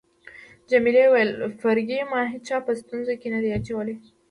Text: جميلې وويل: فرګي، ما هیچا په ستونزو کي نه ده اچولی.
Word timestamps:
جميلې 0.69 1.03
وويل: 1.07 1.31
فرګي، 1.59 1.99
ما 2.11 2.21
هیچا 2.33 2.57
په 2.65 2.71
ستونزو 2.81 3.13
کي 3.21 3.27
نه 3.33 3.39
ده 3.43 3.49
اچولی. 3.57 3.95